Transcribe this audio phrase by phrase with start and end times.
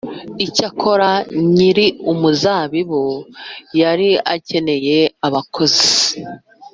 [0.45, 1.09] Icyakora
[1.53, 3.03] nyir’uruzabibu
[3.81, 5.89] yari akeneye abakozi